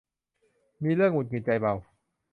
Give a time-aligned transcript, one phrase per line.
[0.83, 1.73] มีเรื่องหงุดหงิดใจเบา